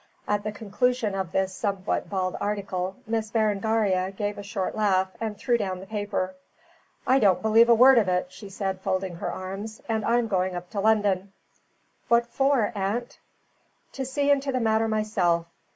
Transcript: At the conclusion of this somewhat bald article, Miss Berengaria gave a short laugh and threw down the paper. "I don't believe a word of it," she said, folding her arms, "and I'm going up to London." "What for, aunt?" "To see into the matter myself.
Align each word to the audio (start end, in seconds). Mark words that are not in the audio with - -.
At 0.27 0.43
the 0.43 0.51
conclusion 0.51 1.13
of 1.13 1.31
this 1.31 1.53
somewhat 1.53 2.09
bald 2.09 2.35
article, 2.41 2.95
Miss 3.05 3.29
Berengaria 3.29 4.09
gave 4.09 4.39
a 4.39 4.41
short 4.41 4.73
laugh 4.73 5.09
and 5.21 5.37
threw 5.37 5.59
down 5.59 5.79
the 5.79 5.85
paper. 5.85 6.33
"I 7.05 7.19
don't 7.19 7.43
believe 7.43 7.69
a 7.69 7.75
word 7.75 7.99
of 7.99 8.07
it," 8.07 8.31
she 8.31 8.49
said, 8.49 8.81
folding 8.81 9.17
her 9.17 9.31
arms, 9.31 9.79
"and 9.87 10.03
I'm 10.03 10.27
going 10.27 10.55
up 10.55 10.71
to 10.71 10.79
London." 10.79 11.33
"What 12.07 12.25
for, 12.25 12.71
aunt?" 12.73 13.19
"To 13.91 14.03
see 14.03 14.31
into 14.31 14.51
the 14.51 14.59
matter 14.59 14.87
myself. 14.87 15.45